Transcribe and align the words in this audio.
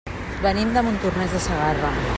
Venim 0.45 0.71
de 0.79 0.83
Montornès 0.87 1.37
de 1.37 1.43
Segarra. 1.49 1.95